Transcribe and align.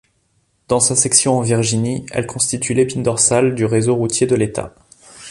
Dans 0.67 0.79
sa 0.79 0.95
section 0.95 1.37
en 1.37 1.41
Virginie, 1.41 2.07
elle 2.11 2.25
constitue 2.25 2.73
l'épine 2.73 3.03
dorsale 3.03 3.53
du 3.53 3.65
réseau 3.65 3.93
routier 3.95 4.25
de 4.25 4.33
l'état. 4.33 4.73